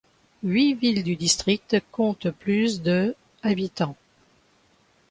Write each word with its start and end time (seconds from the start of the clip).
Huit 0.41 0.73
villes 0.73 1.03
du 1.03 1.15
district 1.15 1.77
comptent 1.91 2.31
plus 2.31 2.81
de 2.81 3.15
habitants. 3.43 3.95